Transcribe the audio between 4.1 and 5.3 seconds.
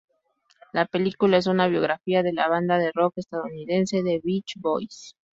Beach Boys.